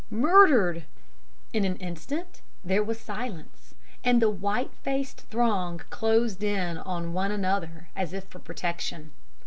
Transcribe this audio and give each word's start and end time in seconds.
Murdered!' 0.09 0.85
"In 1.53 1.63
an 1.63 1.75
instant 1.75 2.41
there 2.65 2.83
was 2.83 2.99
silence, 2.99 3.75
and 4.03 4.19
the 4.19 4.31
white 4.31 4.73
faced 4.81 5.27
throng 5.29 5.79
closed 5.91 6.41
in 6.41 6.79
on 6.79 7.13
one 7.13 7.29
another 7.31 7.89
as 7.95 8.11
if 8.11 8.23
for 8.27 8.39
protection. 8.39 9.11